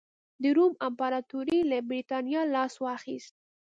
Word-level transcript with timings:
د 0.41 0.43
روم 0.57 0.73
امپراتورۍ 0.87 1.59
له 1.71 1.77
برېټانیا 1.89 2.41
لاس 2.53 2.73
واخیست 2.85 3.33